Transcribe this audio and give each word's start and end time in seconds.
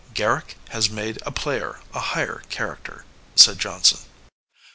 Garrick 0.15 0.57
has 0.69 0.89
made 0.89 1.19
a 1.27 1.31
player 1.31 1.79
a 1.93 1.99
higher 1.99 2.41
character,*' 2.49 3.05
said 3.35 3.59
Johnson. 3.59 3.99